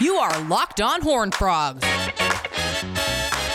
[0.00, 1.86] You are Locked On Horn Frogs,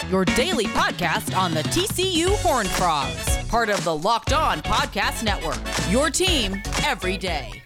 [0.09, 5.59] your daily podcast on the TCU Horn Frogs, part of the Locked On Podcast Network.
[5.91, 7.61] Your team every day.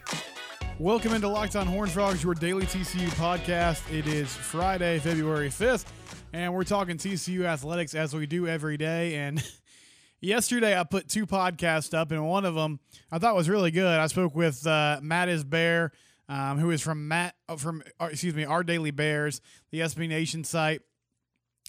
[0.79, 3.81] Welcome into Locked On Horn Frogs, your daily TCU podcast.
[3.95, 5.85] It is Friday, February 5th,
[6.33, 9.15] and we're talking TCU athletics as we do every day.
[9.15, 9.43] And
[10.21, 12.79] yesterday I put two podcasts up, and one of them
[13.11, 13.99] I thought was really good.
[13.99, 15.91] I spoke with uh, Matt is Bear,
[16.31, 20.07] um, who is from Matt uh, from uh, excuse me, our Daily Bears, the SB
[20.07, 20.81] Nation site,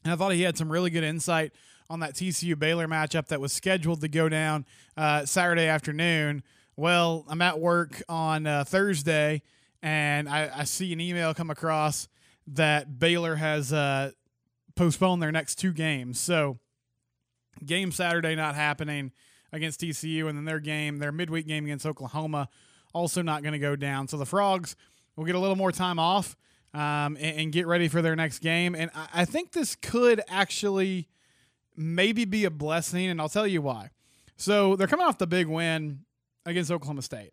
[0.04, 1.50] and I thought he had some really good insight
[1.90, 4.64] on that TCU Baylor matchup that was scheduled to go down
[4.96, 6.44] uh, Saturday afternoon.
[6.76, 9.42] Well, I'm at work on uh, Thursday,
[9.82, 12.08] and I, I, see an email come across
[12.46, 14.12] that Baylor has uh,
[14.76, 16.20] postponed their next two games.
[16.20, 16.60] So,
[17.66, 19.10] game Saturday not happening
[19.52, 22.48] against TCU, and then their game, their midweek game against Oklahoma,
[22.92, 24.08] also not going to go down.
[24.08, 24.76] So the Frogs
[25.16, 26.36] will get a little more time off
[26.74, 28.74] um, and, and, get ready for their next game.
[28.74, 31.08] And I, I think this could actually
[31.76, 33.90] maybe be a blessing, and I'll tell you why.
[34.36, 36.00] So they're coming off the big win
[36.46, 37.32] against Oklahoma State.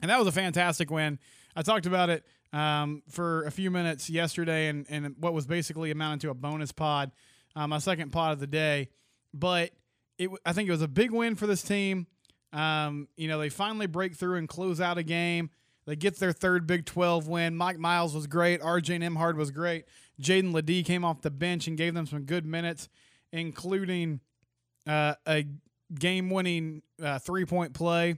[0.00, 1.18] And that was a fantastic win.
[1.56, 5.90] I talked about it um, for a few minutes yesterday and, and what was basically
[5.90, 7.12] amounted to a bonus pod,
[7.56, 8.88] uh, my second pod of the day.
[9.32, 9.70] But
[10.18, 12.06] it, I think it was a big win for this team.
[12.54, 15.50] Um, you know, they finally break through and close out a game.
[15.86, 17.56] They get their third Big 12 win.
[17.56, 18.62] Mike Miles was great.
[18.62, 19.84] RJ Nembhard was great.
[20.22, 22.88] Jaedon LeDee came off the bench and gave them some good minutes,
[23.32, 24.20] including
[24.86, 25.46] uh, a
[25.98, 28.16] game winning uh, three point play.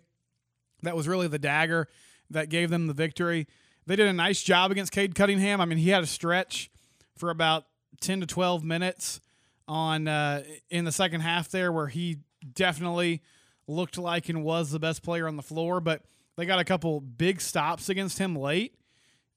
[0.82, 1.88] That was really the dagger
[2.30, 3.48] that gave them the victory.
[3.86, 5.60] They did a nice job against Cade Cunningham.
[5.60, 6.70] I mean, he had a stretch
[7.16, 7.64] for about
[8.00, 9.20] 10 to 12 minutes
[9.66, 12.18] on uh, in the second half there where he
[12.52, 13.22] definitely
[13.68, 16.02] looked like and was the best player on the floor, but
[16.36, 18.74] they got a couple big stops against him late.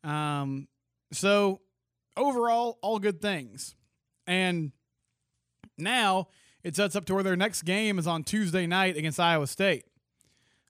[0.04, 0.68] Um,
[1.12, 1.62] so
[2.16, 3.76] overall, all good things.
[4.28, 4.72] And
[5.78, 6.28] now
[6.64, 9.86] it sets up to where their next game is on Tuesday night against Iowa State.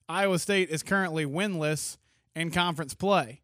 [0.08, 1.96] Iowa State is currently winless
[2.34, 3.42] in conference play.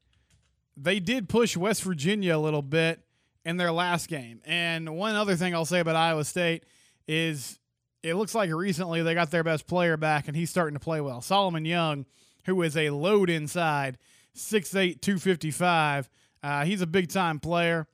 [0.76, 3.00] They did push West Virginia a little bit
[3.44, 4.40] in their last game.
[4.44, 6.64] And one other thing I'll say about Iowa State
[7.06, 7.58] is
[8.06, 11.00] it looks like recently they got their best player back and he's starting to play
[11.00, 11.20] well.
[11.20, 12.06] Solomon Young,
[12.44, 13.98] who is a load inside,
[14.36, 16.08] 6'8, 255.
[16.42, 17.88] Uh, he's a big time player.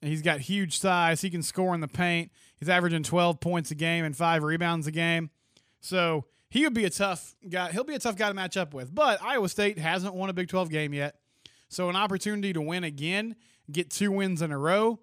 [0.00, 1.20] He's got huge size.
[1.20, 2.30] He can score in the paint.
[2.58, 5.30] He's averaging 12 points a game and five rebounds a game.
[5.80, 7.72] So he would be a tough guy.
[7.72, 8.94] He'll be a tough guy to match up with.
[8.94, 11.16] But Iowa State hasn't won a Big 12 game yet.
[11.68, 13.34] So an opportunity to win again,
[13.70, 15.00] get two wins in a row,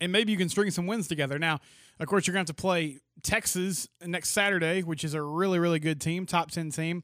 [0.00, 1.38] and maybe you can string some wins together.
[1.38, 1.60] Now,
[2.00, 5.58] of course, you're going to have to play Texas next Saturday, which is a really,
[5.58, 7.02] really good team, top 10 team.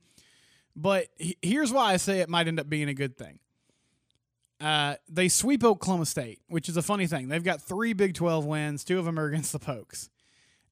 [0.77, 3.39] But here's why I say it might end up being a good thing.
[4.61, 7.29] Uh, they sweep Oklahoma State, which is a funny thing.
[7.29, 10.11] They've got three Big 12 wins, two of them are against the Pokes.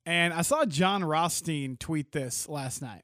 [0.05, 3.03] And I saw Jon Rothstein tweet this last night.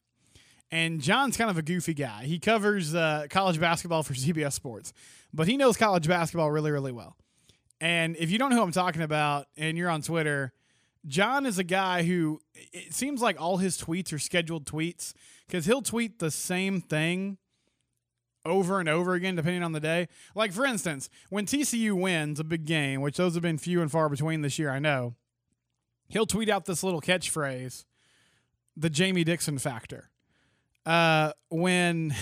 [0.71, 2.25] And John's kind of a goofy guy.
[2.25, 4.93] He covers uh, college basketball for CBS Sports,
[5.33, 7.17] but he knows college basketball really, really well.
[7.81, 10.53] And if you don't know who I'm talking about and you're on Twitter,
[11.07, 15.13] Jon is a guy who it seems like all his tweets are scheduled tweets
[15.47, 17.39] because he'll tweet the same thing
[18.47, 20.09] over and over again, depending on the day.
[20.35, 23.91] Like, for instance, when TCU wins a big game, which those have been few and
[23.91, 25.15] far between this year, I know,
[26.09, 27.85] he'll tweet out this little catchphrase,
[28.77, 30.11] the Jamie Dixon factor.
[30.85, 32.15] Uh, when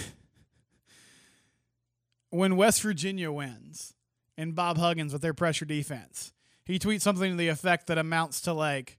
[2.30, 3.94] when West Virginia wins
[4.36, 6.32] and Bob Huggins with their pressure defense,
[6.64, 8.98] he tweets something to the effect that amounts to like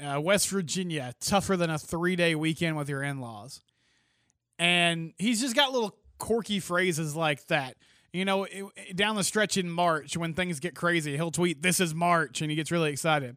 [0.00, 3.62] uh, West Virginia tougher than a three day weekend with your in laws
[4.58, 7.76] and he's just got little quirky phrases like that.
[8.12, 11.62] You know, it, it, down the stretch in March when things get crazy, he'll tweet,
[11.62, 13.36] "This is March," and he gets really excited.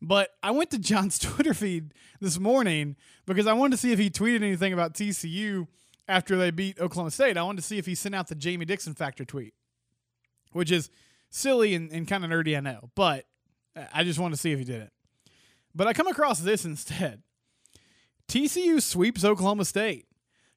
[0.00, 3.98] But I went to Jon's Twitter feed this morning because I wanted to see if
[3.98, 5.66] he tweeted anything about TCU
[6.08, 7.36] after they beat Oklahoma State.
[7.36, 9.54] I wanted to see if he sent out the Jamie Dixon factor tweet,
[10.52, 10.90] which is
[11.30, 13.24] silly and, and kind of nerdy, I know, but
[13.92, 14.92] I just wanted to see if he did it.
[15.74, 17.22] But I come across this instead.
[18.28, 20.06] TCU sweeps Oklahoma State.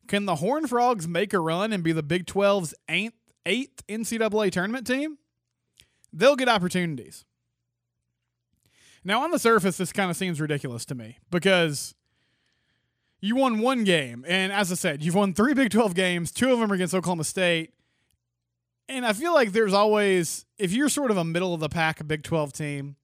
[0.08, 3.14] Can the Horn Frogs make a run and be the Big 12's eighth,
[3.46, 5.18] eighth NCAA tournament team?
[6.12, 7.24] They'll get opportunities.
[9.04, 11.96] Now, on the surface, this kind of seems ridiculous to me because
[13.22, 14.26] you won one game.
[14.28, 17.24] And as I said, you've won three Big 12 games, two of them against Oklahoma
[17.24, 17.74] State.
[18.92, 22.06] And I feel like there's always, if you're sort of a middle of the pack
[22.06, 22.98] Big 12 team,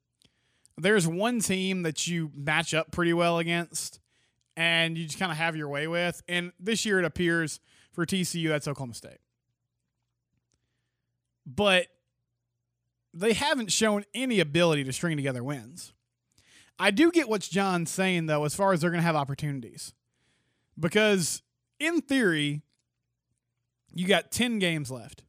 [0.78, 4.01] there's one team that you match up pretty well against
[4.57, 6.22] and you just kind of have your way with.
[6.28, 7.62] And this year it appears
[7.94, 9.19] for TCU that's Oklahoma State.
[11.48, 11.88] but
[13.13, 15.94] they haven't shown any ability to string together wins.
[16.78, 19.94] I do get what Jon's saying, though, as far as they're going to have opportunities.
[20.78, 21.42] Because
[21.80, 22.62] in theory,
[23.95, 25.24] you got 10 games left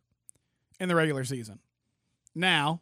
[0.80, 1.58] in the regular season.
[2.34, 2.80] Now,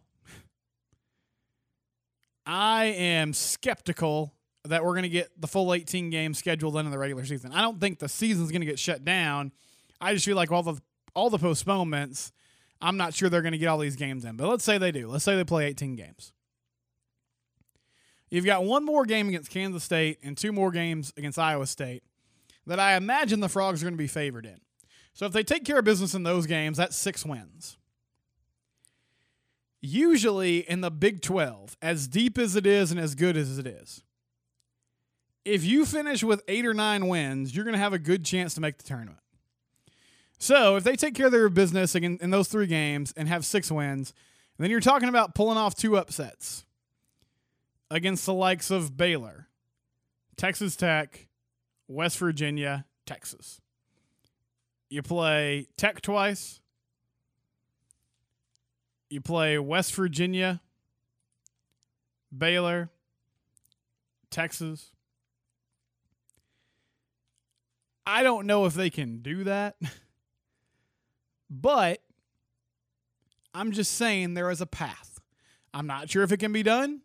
[2.44, 4.34] I am skeptical
[4.64, 7.52] that we're going to get the full 18 games scheduled in the regular season.
[7.52, 9.52] I don't think the season's going to get shut down.
[10.00, 10.80] I just feel like all the
[11.14, 12.30] all the postponements,
[12.80, 14.36] I'm not sure they're going to get all these games in.
[14.36, 15.08] But let's say they do.
[15.08, 16.32] Let's say they play 18 games.
[18.28, 22.02] You've got one more game against Kansas State and two more games against Iowa State
[22.66, 24.60] that I imagine the Frogs are going to be favored in.
[25.14, 27.78] So if they take care of business in those games, that's six wins.
[29.88, 33.68] Usually in the Big 12, as deep as it is and as good as it
[33.68, 34.02] is,
[35.44, 38.52] if you finish with eight or nine wins, you're going to have a good chance
[38.54, 39.20] to make the tournament.
[40.40, 43.46] So if they take care of their business in, in those three games and have
[43.46, 44.12] six wins,
[44.58, 46.64] then you're talking about pulling off two upsets
[47.88, 49.46] against the likes of Baylor,
[50.36, 51.28] Texas Tech,
[51.86, 53.60] West Virginia, Texas.
[54.88, 56.60] You play Tech twice.
[59.08, 60.60] You play West Virginia,
[62.36, 62.90] Baylor,
[64.30, 64.90] Texas.
[68.04, 69.76] I don't know if they can do that,
[71.50, 72.00] but
[73.54, 75.20] I'm just saying there is a path.
[75.72, 77.02] I'm not sure if it can be done.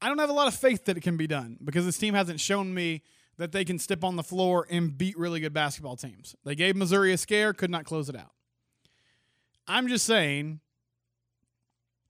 [0.00, 2.14] I don't have a lot of faith that it can be done because this team
[2.14, 3.02] hasn't shown me
[3.38, 6.34] that they can step on the floor and beat really good basketball teams.
[6.44, 8.32] They gave Missouri a scare, could not close it out.
[9.66, 10.60] I'm just saying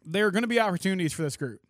[0.06, 1.60] there are going to be opportunities for this group.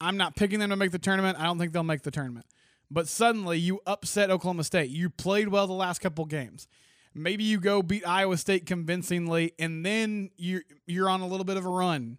[0.00, 1.38] I'm not picking them to make the tournament.
[1.38, 2.46] I don't think they'll make the tournament.
[2.90, 4.90] But suddenly you upset Oklahoma State.
[4.90, 6.66] You played well the last couple games.
[7.14, 11.56] Maybe you go beat Iowa State convincingly, and then you you're on a little bit
[11.56, 12.18] of a run.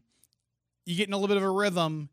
[0.85, 2.09] You get in a little bit of a rhythm.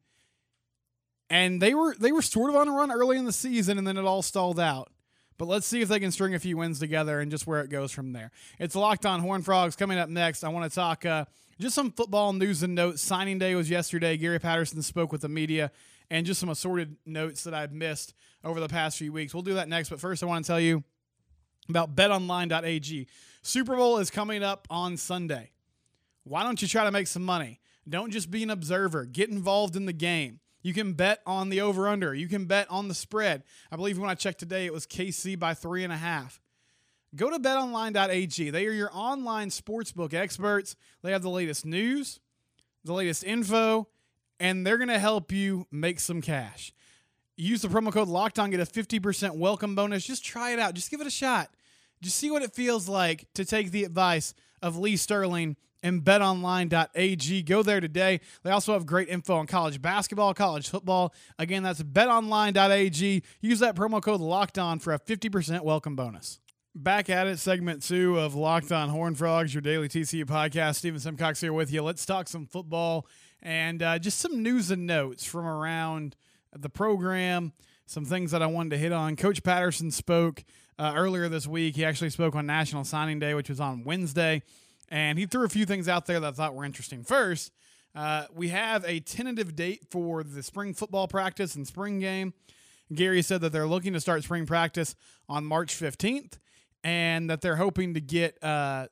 [1.31, 3.87] And they were they were sort of on a run early in the season, and
[3.87, 4.91] then it all stalled out.
[5.37, 7.71] But let's see if they can string a few wins together and just where it
[7.71, 8.33] goes from there.
[8.59, 10.43] It's Locked On Horn Frogs coming up next.
[10.43, 11.27] I want to talk uh,
[11.61, 13.03] just some football news and notes.
[13.03, 14.17] Signing day was yesterday.
[14.17, 15.71] Gary Patterson spoke with the media
[16.11, 18.15] and just some assorted notes that I've missed
[18.45, 19.35] over the past few weeks.
[19.35, 20.85] We'll do that next, but first I want to tell you
[21.69, 23.07] about betonline.ag.
[23.43, 25.51] Super Bowl is coming up on Sunday.
[26.25, 27.61] Why don't you try to make some money?
[27.89, 30.41] Don't just be an observer, get involved in the game.
[30.63, 32.13] You can bet on the over under.
[32.13, 33.45] You can bet on the spread.
[33.71, 36.41] I believe when I checked today, it was KC by three and a half.
[37.17, 38.51] Go to betonline.ag.
[38.51, 40.77] They are your online sportsbook experts.
[41.03, 42.21] They have the latest news,
[42.85, 43.89] the latest info,
[44.39, 46.73] and they're going to help you make some cash.
[47.37, 50.05] Use the promo code Locked On, get a 50% welcome bonus.
[50.05, 50.75] Just try it out.
[50.75, 51.51] Just give it a shot.
[52.03, 57.43] Just see what it feels like to take the advice of Lee Sterling and betonline.ag.
[57.45, 58.21] Go there today.
[58.43, 61.15] They also have great info on college basketball, college football.
[61.39, 63.23] Again, that's betonline.ag.
[63.41, 66.41] Use that promo code Locked On for a 50% welcome bonus.
[66.81, 70.77] Back at it, segment two of Locked On Horn Frogs, your daily TCU podcast.
[70.77, 71.83] Steven Simcox here with you.
[71.83, 73.05] Let's talk some football
[73.43, 76.15] and uh, just some news and notes from around
[76.57, 77.53] the program,
[77.87, 79.17] some things that I wanted to hit on.
[79.17, 80.45] Coach Patterson spoke
[80.79, 81.75] uh, earlier this week.
[81.75, 84.41] He actually spoke on National Signing Day, which was on Wednesday,
[84.89, 87.03] and he threw a few things out there that I thought were interesting.
[87.03, 87.51] First,
[87.97, 92.35] uh, we have a tentative date for the spring football practice and spring game.
[92.95, 94.95] Gary said that they're looking to start spring practice
[95.29, 96.39] on March 15th
[96.85, 98.87] and that they're hoping to get uh,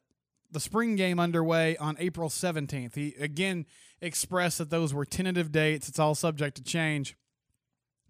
[0.50, 2.94] the spring game underway on April 17th.
[2.94, 3.66] He again
[4.00, 5.88] expressed that those were tentative dates.
[5.88, 7.16] It's all subject to change.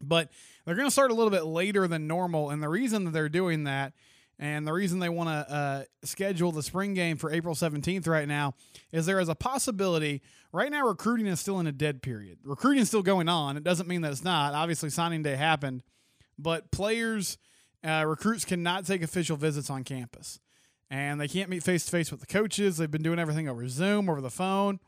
[0.00, 0.30] But
[0.64, 2.50] they're going to start a little bit later than normal.
[2.50, 3.94] And the reason that they're doing that
[4.38, 8.28] and the reason they want to uh, schedule the spring game for April 17th right
[8.28, 8.54] now
[8.92, 10.22] is there is a possibility.
[10.52, 12.38] Right now, recruiting is still in a dead period.
[12.44, 13.56] Recruiting is still going on.
[13.56, 14.52] It doesn't mean that it's not.
[14.54, 15.82] Obviously, signing day happened,
[16.38, 17.38] but players,
[17.84, 20.40] uh, recruits cannot take official visits on campus.
[20.88, 22.76] And they can't meet face to face with the coaches.
[22.76, 24.78] They've been doing everything over Zoom, over the phone.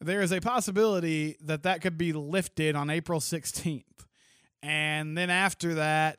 [0.00, 3.84] There is a possibility that that could be lifted on April 16th.
[4.62, 6.18] And then after that,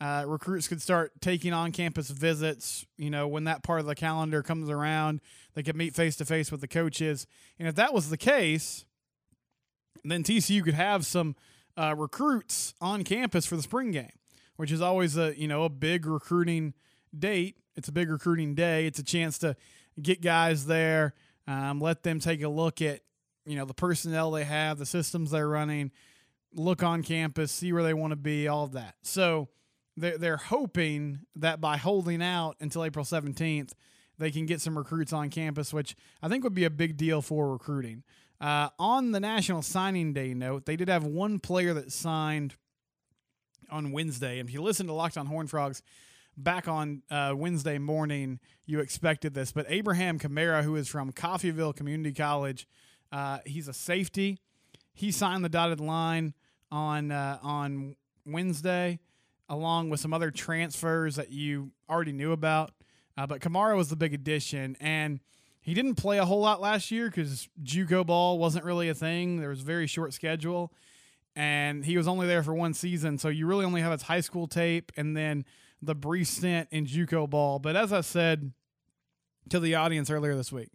[0.00, 2.86] uh, recruits could start taking on campus visits.
[2.96, 5.20] You know, when that part of the calendar comes around,
[5.54, 7.26] they could meet face to face with the coaches.
[7.58, 8.84] And if that was the case,
[10.04, 11.34] then TCU could have some
[11.76, 14.12] uh, recruits on campus for the spring game,
[14.58, 16.74] which is always a you know a big recruiting
[17.16, 17.56] date.
[17.76, 18.86] It's a big recruiting day.
[18.86, 19.56] It's a chance to
[20.02, 21.14] get guys there,
[21.46, 23.00] um, let them take a look at
[23.46, 25.92] you know the personnel they have, the systems they're running,
[26.52, 28.96] look on campus, see where they want to be, all of that.
[29.02, 29.48] So
[29.96, 33.72] they're, they're hoping that by holding out until April 17th,
[34.18, 37.22] they can get some recruits on campus, which I think would be a big deal
[37.22, 38.02] for recruiting.
[38.40, 42.56] Uh, on the National Signing Day note, they did have one player that signed
[43.70, 44.38] on Wednesday.
[44.38, 45.82] And if you listen to Locked on Horn Frogs
[46.36, 49.52] back on uh, Wednesday morning, you expected this.
[49.52, 52.66] But Abraham Kamara, who is from Coffeyville Community College,
[53.12, 54.38] uh, he's a safety.
[54.92, 56.34] He signed the dotted line
[56.70, 57.96] on uh, on
[58.26, 58.98] Wednesday,
[59.48, 62.72] along with some other transfers that you already knew about.
[63.16, 65.20] Uh, but Kamara was the big addition, and
[65.60, 69.40] he didn't play a whole lot last year because JUCO ball wasn't really a thing.
[69.40, 70.72] There was a very short schedule,
[71.38, 73.16] and he was only there for one season.
[73.16, 75.44] So you really only have his high school tape and then
[75.80, 77.60] the brief stint in JUCO ball.
[77.60, 78.52] But as I said
[79.50, 80.70] to the audience earlier this week,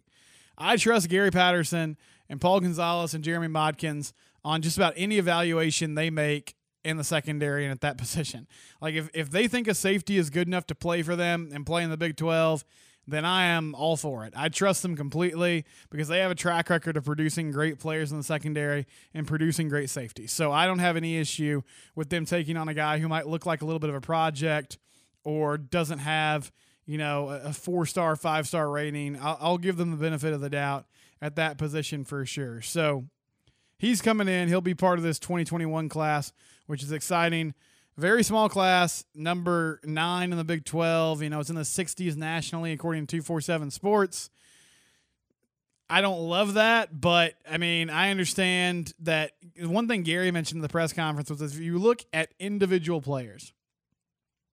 [0.56, 1.98] I trust Gary Patterson
[2.30, 7.04] and Paul Gonzales and Jeremy Modkins on just about any evaluation they make in the
[7.04, 8.46] secondary and at that position.
[8.80, 11.66] Like if, if they think a safety is good enough to play for them and
[11.66, 12.64] play in the Big 12,
[13.06, 14.32] then I am all for it.
[14.36, 18.18] I trust them completely because they have a track record of producing great players in
[18.18, 20.26] the secondary and producing great safety.
[20.26, 21.62] So I don't have any issue
[21.94, 24.00] with them taking on a guy who might look like a little bit of a
[24.00, 24.78] project
[25.22, 26.50] or doesn't have,
[26.86, 29.18] you know, a four star, five star rating.
[29.20, 30.86] I'll, I'll give them the benefit of the doubt
[31.20, 32.62] at that position for sure.
[32.62, 33.04] So
[33.78, 34.48] he's coming in.
[34.48, 36.32] He'll be part of this 2021 class,
[36.66, 37.54] which is exciting.
[37.96, 41.22] Very small class, number nine in the Big 12.
[41.22, 44.30] You know, it's in the 60s nationally, according to 247 Sports.
[45.88, 50.62] I don't love that, but I mean, I understand that one thing Gary mentioned in
[50.62, 53.52] the press conference was if you look at individual players,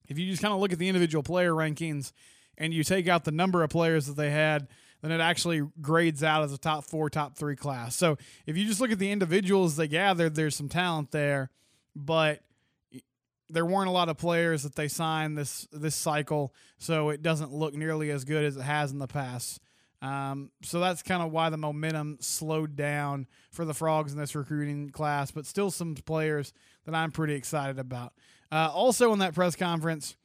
[0.08, 2.12] if you just kind of look at the individual player rankings
[2.58, 4.68] and you take out the number of players that they had,
[5.02, 7.96] then it actually grades out as a top four, top three class.
[7.96, 11.50] So if you just look at the individuals they gathered, there's some talent there,
[11.96, 12.42] but
[13.52, 17.54] there weren't a lot of players that they signed this this cycle, so it doesn't
[17.54, 19.60] look nearly as good as it has in the past.
[20.02, 24.36] Um, so that's kind of why the momentum slowed down for the Frogs in this
[24.36, 26.54] recruiting class, but still some players
[26.86, 28.14] that I'm pretty excited about.
[28.52, 30.18] Uh, also, in that press conference,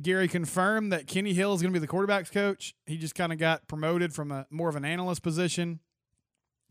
[0.00, 2.74] Gary confirmed that Kenny Hill is going to be the quarterback's coach.
[2.86, 5.80] He just kind of got promoted from a more of an analyst position.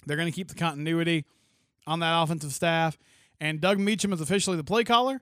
[0.06, 1.26] They're going to keep the continuity
[1.86, 2.98] on that offensive staff.
[3.40, 5.22] And Doug Meacham is officially the play caller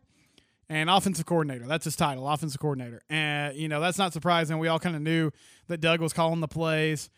[0.69, 1.65] and offensive coordinator.
[1.65, 3.01] That's his title, offensive coordinator.
[3.09, 4.57] And, you know, that's not surprising.
[4.57, 5.31] We all kind of knew
[5.67, 7.09] that Doug was calling the plays,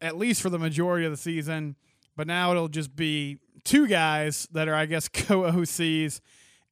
[0.00, 1.76] at least for the majority of the season.
[2.16, 6.20] But now it'll just be two guys that are, I guess, co OCs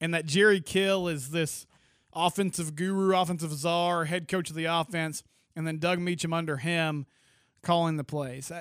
[0.01, 1.67] and that Jerry Kill is this
[2.13, 5.23] offensive guru, offensive czar, head coach of the offense,
[5.57, 7.07] and then Doug Meacham under him
[7.63, 8.53] calling the plays.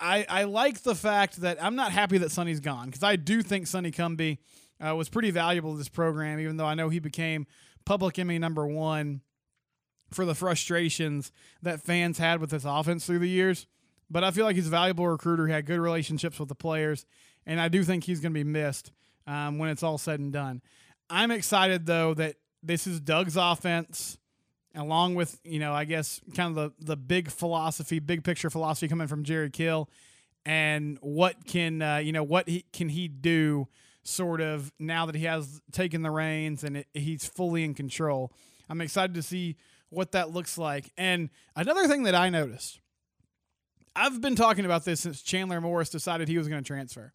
[0.00, 3.42] I, I, like the fact that I'm not happy that Sonny's gone because I do
[3.42, 4.38] think Sonny Cumbie
[4.84, 7.46] uh, was pretty valuable to this program, even though I know he became
[7.84, 9.22] public enemy number one
[10.12, 11.32] for the frustrations
[11.62, 13.66] that fans had with this offense through the years.
[14.10, 15.46] But I feel like he's a valuable recruiter.
[15.46, 17.04] He had good relationships with the players,
[17.44, 18.90] and I do think he's going to be missed
[19.26, 20.62] um, when it's all said and done.
[21.10, 24.18] I'm excited though that this is Doug's offense,
[24.74, 28.88] along with you know I guess kind of the the big philosophy, big picture philosophy
[28.88, 29.90] coming from Jerry Kill,
[30.46, 33.68] and what can uh, you know what he, can he do
[34.08, 38.32] sort of now that he has taken the reins and it, he's fully in control.
[38.68, 39.56] I'm excited to see
[39.90, 40.90] what that looks like.
[40.96, 42.80] And another thing that I noticed,
[43.94, 47.12] I've been talking about this since Chandler Morris decided he was going to transfer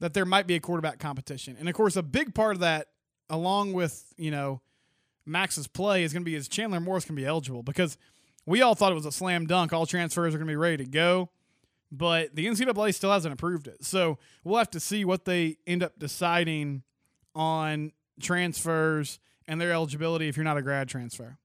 [0.00, 1.56] that there might be a quarterback competition.
[1.58, 2.88] And of course, a big part of that,
[3.28, 4.60] along with, you know,
[5.26, 7.96] Max's play, is going to be is Chandler Morris can be eligible because
[8.46, 9.72] we all thought it was a slam dunk.
[9.72, 11.30] All transfers are going to be ready to go.
[11.92, 13.84] But the NCAA still hasn't approved it.
[13.84, 16.82] So we'll have to see what they end up deciding
[17.34, 21.38] on transfers and their eligibility if you're not a grad transfer.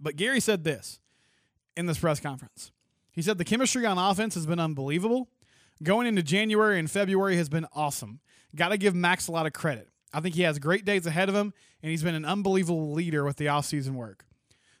[0.00, 1.00] But Gary said this
[1.76, 2.72] in this press conference.
[3.12, 5.28] He said the chemistry on offense has been unbelievable.
[5.82, 8.20] Going into January and February has been awesome.
[8.54, 9.88] Got to give Max a lot of credit.
[10.12, 11.52] I think he has great days ahead of him,
[11.82, 14.24] and he's been an unbelievable leader with the offseason work.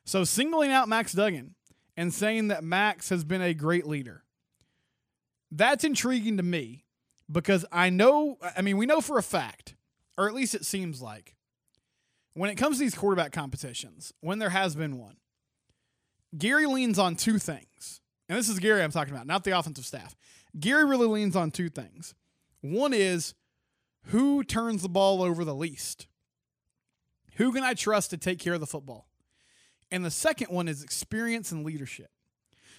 [0.04, 1.54] So, singling out Max Duggan
[1.96, 4.22] and saying that Max has been a great leader,
[5.50, 6.84] that's intriguing to me
[7.30, 9.74] because I know, I mean, we know for a fact,
[10.16, 11.34] or at least it seems like,
[12.34, 15.16] when it comes to these quarterback competitions, when there has been one,
[16.36, 18.00] Gary leans on two things.
[18.28, 20.14] And this is Gary I'm talking about, not the offensive staff.
[20.58, 22.14] Gary really leans on two things.
[22.60, 23.34] One is
[24.06, 26.08] who turns the ball over the least?
[27.36, 29.08] Who can I trust to take care of the football?
[29.90, 32.10] And the second one is experience and leadership.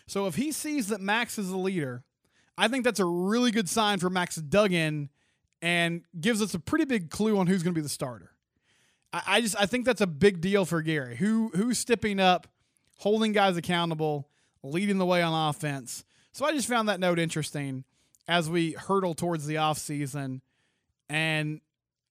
[0.08, 2.04] So if he sees that Max is the leader,
[2.58, 5.10] I think that's a really good sign for Max Duggan
[5.62, 8.32] and gives us a pretty big clue on who's going to be the starter.
[9.14, 11.16] I, I just I think that's a big deal for Gary.
[11.18, 12.48] Who who's stepping up
[12.98, 14.30] holding guys accountable,
[14.64, 16.04] leading the way on offense.
[16.34, 17.84] So I just found that note interesting
[18.28, 20.42] as we hurtle towards the offseason.
[21.10, 21.62] And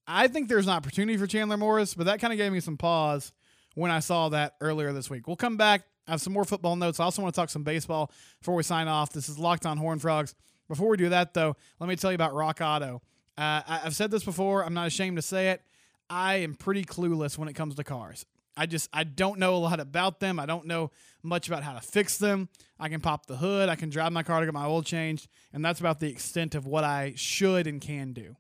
[0.07, 2.77] I think there's an opportunity for Chandler Morris, but that kind of gave me some
[2.77, 3.33] pause
[3.75, 5.27] when I saw that earlier this week.
[5.27, 5.83] We'll come back.
[6.07, 7.01] I have some more football notes.
[7.01, 9.13] I also want to talk some baseball before we sign off.
[9.13, 10.35] This is Locked on Horn Frogs.
[10.69, 13.03] Before we do that, though, let me tell you about Rock Auto.
[13.37, 14.65] Uh, I've said this before.
[14.65, 15.63] I'm not ashamed to say it.
[16.09, 18.25] I am pretty clueless when it comes to cars.
[18.57, 20.41] I just I don't know a lot about them.
[20.41, 20.91] I don't know
[21.23, 22.49] much about how to fix them.
[22.81, 23.69] I can pop the hood.
[23.69, 26.55] I can drive my car to get my oil changed, and that's about the extent
[26.55, 28.37] of what I should and can do.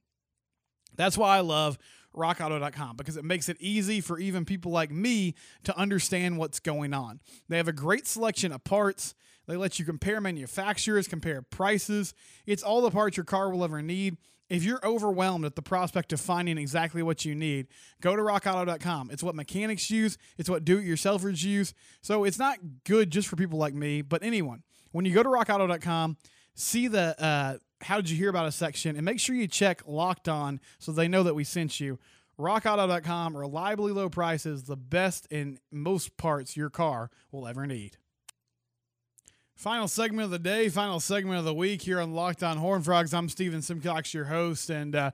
[0.95, 1.79] That's why I love
[2.17, 6.93] rockauto.com because it makes it easy for even people like me to understand what's going
[6.93, 7.21] on.
[7.49, 9.15] They have a great selection of parts.
[9.47, 12.15] They let you compare manufacturers, compare prices.
[12.47, 14.17] It's all the parts your car will ever need.
[14.49, 17.67] If you're overwhelmed at the prospect of finding exactly what you need,
[18.01, 19.11] go to rockauto.com.
[19.11, 21.75] It's what mechanics use, it's what do it yourselfers use.
[22.01, 24.63] So it's not good just for people like me, but anyone.
[24.93, 26.17] When you go to rockauto.com,
[26.55, 29.83] see the uh, how did you hear about a section and make sure you check
[29.87, 31.99] locked on so they know that we sent you.
[32.39, 37.97] RockAuto.com, reliably low prices, the best in most parts your car will ever need.
[39.55, 42.83] Final segment of the day, final segment of the week here on Locked On Horn
[42.83, 43.15] Frogs.
[43.15, 45.13] I'm Steven Simcox, your host, and uh,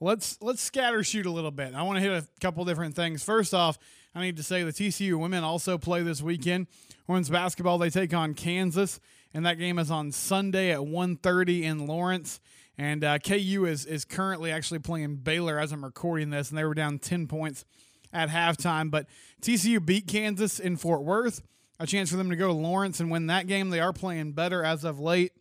[0.00, 1.74] let's let's scatter shoot a little bit.
[1.74, 3.22] I want to hit a couple different things.
[3.22, 3.78] First off,
[4.12, 6.66] I need to say the TCU women also play this weekend.
[7.06, 8.98] Women's basketball they take on Kansas,
[9.34, 12.40] and that game is on Sunday at 1:30 in Lawrence.
[12.78, 16.64] And uh, KU is is currently actually playing Baylor as I'm recording this, and they
[16.64, 17.64] were down 10 points
[18.12, 18.90] at halftime.
[18.90, 19.06] But
[19.42, 21.42] TCU beat Kansas in Fort Worth.
[21.80, 23.70] A chance for them to go to Lawrence and win that game.
[23.70, 25.32] They are playing better as of late.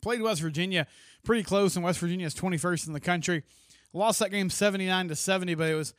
[0.00, 0.86] Played West Virginia
[1.24, 3.42] pretty close, and West Virginia is 21st in the country.
[3.92, 5.94] Lost that game 79 to 70, but it was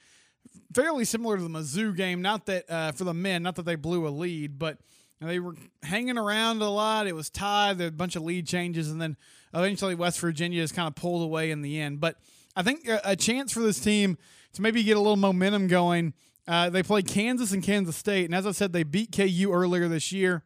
[0.74, 2.22] fairly similar to the Mizzou game.
[2.22, 4.79] Not that uh, for the men, not that they blew a lead, but
[5.27, 7.08] they were hanging around a lot.
[7.08, 7.77] It was tied.
[7.77, 9.18] There were a bunch of lead changes, and then
[9.53, 12.00] eventually West Virginia is kind of pulled away in the end.
[12.00, 12.18] But
[12.55, 14.18] I think a, a chance for this team
[14.53, 16.14] to maybe get a little momentum going.
[16.48, 19.88] Uh, they played Kansas and Kansas State, and as I said, they beat KU earlier
[19.88, 20.44] this year.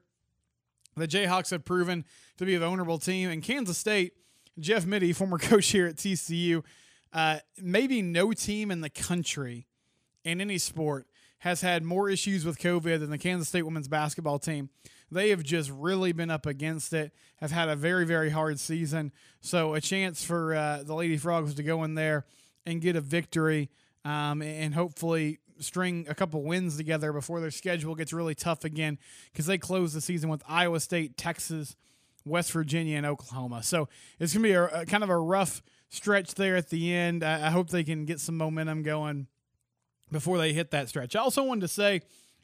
[0.96, 2.06] The Jayhawks have proven
[2.38, 4.14] to be a vulnerable team, and Kansas State,
[4.60, 6.64] Jeff Mittie, former coach here at TCU,
[7.14, 9.68] uh, maybe no team in the country
[10.24, 11.08] in any sport
[11.40, 14.70] has had more issues with COVID than the Kansas State women's basketball team.
[15.12, 19.12] They have just really been up against it, have had a very, very hard season.
[19.40, 22.26] So, a chance for uh, the Lady Frogs to go in there
[22.66, 23.70] and get a victory
[24.04, 28.98] um, and hopefully string a couple wins together before their schedule gets really tough again
[29.32, 31.76] because they close the season with Iowa State, Texas,
[32.26, 33.64] West Virginia, and Oklahoma.
[33.64, 33.88] So,
[34.20, 37.24] it's going to be a, a, kind of a rough stretch there at the end.
[37.24, 39.28] I, I hope they can get some momentum going
[40.12, 41.16] before they hit that stretch.
[41.16, 42.02] I also wanted to say,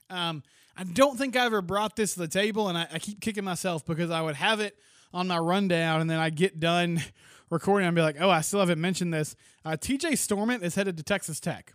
[0.10, 0.44] um,
[0.76, 3.44] I don't think I ever brought this to the table, and I, I, keep kicking
[3.44, 4.76] myself because I would have it
[5.14, 7.02] on my rundown, and then I get done
[7.50, 9.36] recording, and be like, oh, I still haven't mentioned this.
[9.64, 11.74] Uh, TJ Storment is headed to Texas Tech.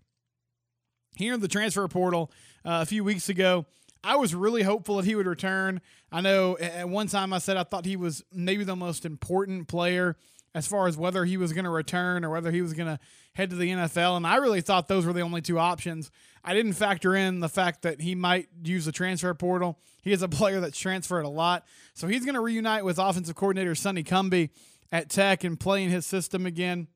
[1.16, 2.30] Here in the transfer portal
[2.64, 3.66] uh, a few weeks ago,
[4.04, 5.80] I was really hopeful that he would return.
[6.12, 9.68] I know at one time I said I thought he was maybe the most important
[9.68, 10.16] player
[10.58, 12.98] as far as whether he was going to return or whether he was going to
[13.34, 14.16] head to the NFL.
[14.16, 16.10] And I really thought those were the only two options.
[16.44, 19.78] I didn't factor in the fact that he might use the transfer portal.
[20.02, 21.64] He is a player that's transferred a lot.
[21.94, 24.50] So he's going to reunite with offensive coordinator Sonny Cumbie
[24.90, 26.88] at Tech and play in his system again.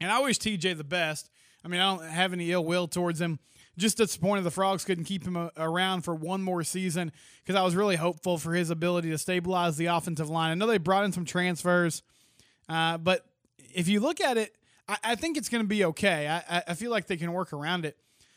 [0.00, 1.30] And I wish TJ the best.
[1.62, 3.38] I mean, I don't have any ill will towards him.
[3.76, 7.12] Just disappointed the Frogs couldn't keep him uh, around for one more season
[7.42, 10.50] because I was really hopeful for his ability to stabilize the offensive line.
[10.50, 12.02] I know they brought in some transfers.
[12.70, 13.26] Uh, but
[13.74, 14.54] if you look at it,
[14.88, 16.28] I, I think it's going to be okay.
[16.28, 17.96] I, I feel like they can work around it.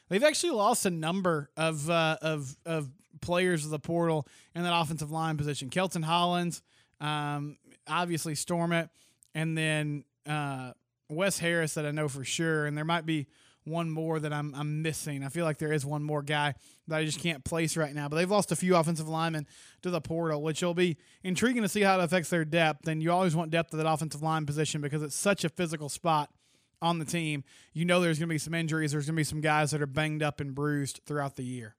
[0.10, 2.90] They've actually lost a number of uh, of of
[3.22, 5.70] players of the portal in that offensive line position.
[5.70, 6.62] Kellton Hollins,
[7.00, 8.90] um, obviously Storment,
[9.34, 10.74] and then uh,
[11.10, 12.66] Wes Harris that I know for sure.
[12.66, 13.28] And there might be
[13.66, 15.24] one more that I'm I'm missing.
[15.24, 16.56] I feel like there is one more guy
[16.88, 18.10] that I just can't place right now.
[18.10, 19.48] But they've lost a few offensive linemen
[19.82, 22.88] to the portal, which will be intriguing to see how it affects their depth.
[22.88, 25.90] And you always want depth at that offensive line position because it's such a physical
[25.90, 26.30] spot
[26.82, 27.44] on the team.
[27.74, 28.92] You know there's going to be some injuries.
[28.92, 31.76] There's going to be some guys that are banged up and bruised throughout the year.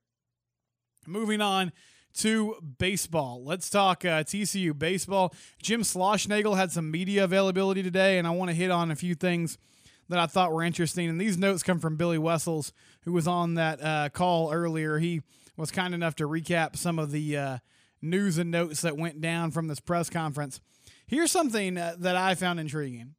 [1.05, 1.71] Moving on
[2.15, 3.43] to baseball.
[3.43, 5.35] Let's talk uh, TCU baseball.
[5.61, 9.13] Jim Schlossnagle had some media availability today, and I want to hit on a few
[9.13, 9.59] things–
[10.09, 11.09] that I thought were interesting.
[11.09, 14.99] And these notes come from Billy Wessels, who was on that uh, call earlier.
[14.99, 15.21] He
[15.57, 17.57] was kind enough to recap some of the uh,
[18.01, 20.59] news and notes that went down from this press conference.
[21.07, 23.15] Here's something uh, that I found intriguing.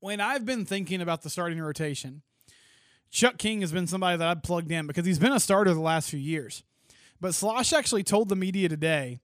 [0.00, 2.22] When I've been thinking about the starting rotation,
[3.10, 5.80] Chuck King has been somebody that I've plugged in because he's been a starter the
[5.80, 6.62] last few years.
[7.20, 9.20] But Schloss actually told the media today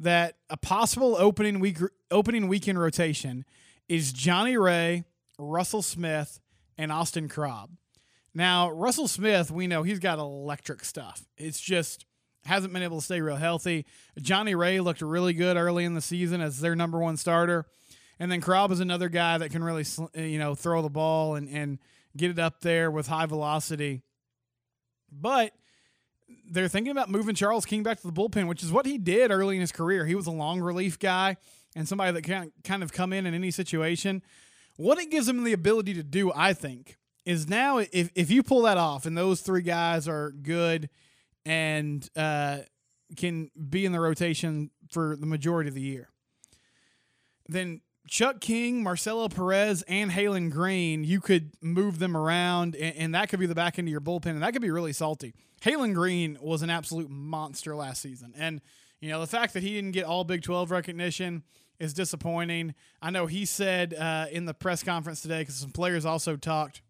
[0.00, 1.78] that a possible opening week
[2.10, 3.44] opening weekend rotation
[3.88, 5.04] is Johnny Ray,
[5.38, 6.40] Russell Smith,
[6.76, 7.70] and Austin Krob.
[8.34, 11.24] Now, Russell Smith, we know he's got electric stuff.
[11.36, 12.04] It's just
[12.44, 13.86] hasn't been able to stay real healthy.
[14.20, 17.64] Johnny Ray looked really good early in the season as their number one starter.
[18.18, 21.36] And then Krob is another guy that can really, eh, you know, throw the ball
[21.36, 21.78] and, and
[22.16, 24.02] get it up there with high velocity.
[25.10, 25.52] But
[26.50, 29.30] they're thinking about moving Charles King back to the bullpen, which is what he did
[29.30, 30.04] early in his career.
[30.04, 31.36] He was a long relief guy
[31.74, 34.22] and somebody that can kind of come in in any situation.
[34.76, 38.42] What it gives him the ability to do, I think, is now if, if you
[38.42, 40.90] pull that off and those three guys are good
[41.46, 42.58] and uh,
[43.16, 46.08] can be in the rotation for the majority of the year,
[47.48, 53.14] then Chuck King, Marcelo Perez, and Haylen Green, you could move them around, and, and,
[53.14, 55.34] that could be the back end of your bullpen, and that could be really salty.
[55.62, 58.60] Haylen Green was an absolute monster last season, and
[59.00, 61.44] you know the fact that he didn't get all Big 12 recognition
[61.78, 62.74] is disappointing.
[63.02, 66.82] I know he said uh, in the press conference today because some players also talked,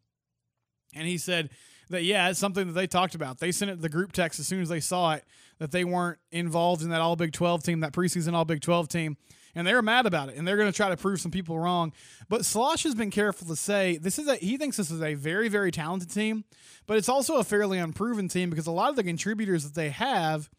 [0.95, 1.51] and he said
[1.91, 3.39] that yeah, it's something that they talked about.
[3.39, 5.25] They sent it to the group text as soon as they saw it
[5.59, 8.89] that they weren't involved in that All Big 12 team, that preseason All Big 12
[8.89, 9.17] team
[9.55, 11.93] and they're mad about it, and they're going to try to prove some people wrong.
[12.29, 15.15] But Schloss has been careful to say this is a he thinks this is a
[15.15, 16.45] very very talented team,
[16.87, 19.91] but it's also a fairly unproven team because a lot of the contributors that they
[19.91, 20.51] have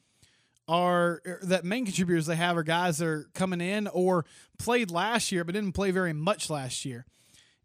[0.67, 4.25] are er, that main contributors they have are guys that are coming in or
[4.57, 7.05] played last year but didn't play very much last year.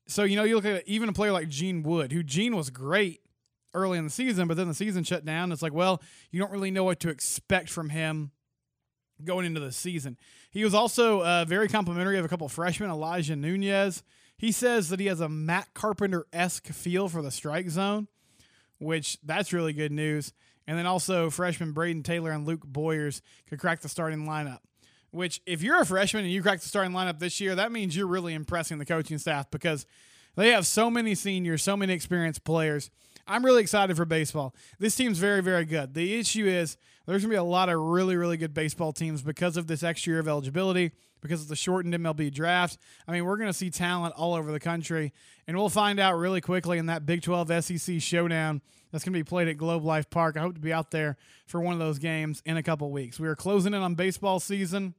[0.07, 2.71] So you know you look at even a player like Gene Wood, who Gene was
[2.71, 3.21] great
[3.75, 5.53] early in the season, but then the season shut down.
[5.53, 8.33] It's like, well, you don't really know what to expect from him
[9.25, 10.17] going into the season.
[10.51, 14.03] He was also uh, very complimentary of a couple of freshmen, Elijah Nunez.
[14.37, 18.09] He says that he has a Matt Carpenter esque feel for the strike zone,
[18.79, 20.33] which that's really good news.
[20.67, 24.59] And then also freshman Brayden Taylor and Luke Boyers could crack the starting lineup.
[25.11, 27.97] Which, if you're a freshman and you crack the starting lineup this year, that means
[27.97, 29.85] you're really impressing the coaching staff because
[30.37, 32.91] they have so many seniors, so many experienced players.
[33.27, 34.55] I'm really excited for baseball.
[34.79, 35.95] This team's very, very good.
[35.95, 36.77] The issue is
[37.11, 39.83] there's going to be a lot of really, really good baseball teams because of this
[39.83, 42.79] extra year of eligibility, because of the shortened MLB draft.
[43.09, 45.13] I mean, we're going to see talent all over the country,
[45.49, 49.19] and we'll find out really quickly in that Big 12 SEC showdown that's going to
[49.19, 50.37] be played at Globe Life Park.
[50.37, 53.19] I hope to be out there for one of those games in a couple weeks.
[53.19, 54.95] We are closing in on baseball season,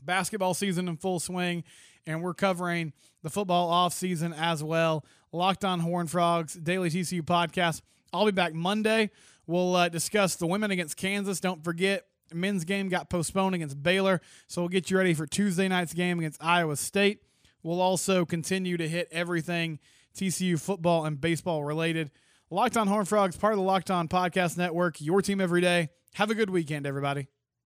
[0.00, 1.64] basketball season in full swing,
[2.06, 2.92] and we're covering
[3.24, 5.04] the football off season as well.
[5.32, 7.82] Locked on Horn Frogs, Daily TCU podcast.
[8.12, 9.10] I'll be back Monday
[9.48, 11.40] We'll uh, discuss the women against Kansas.
[11.40, 15.68] Don't forget, men's game got postponed against Baylor, so we'll get you ready for Tuesday
[15.68, 17.22] night's game against Iowa State.
[17.62, 19.78] We'll also continue to hit everything
[20.14, 22.10] TCU football and baseball related.
[22.50, 25.88] Locked on Horn Frogs, part of the Locked On Podcast Network, your team every day.
[26.14, 27.28] Have a good weekend, everybody.